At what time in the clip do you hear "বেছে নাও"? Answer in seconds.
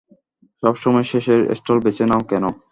1.85-2.21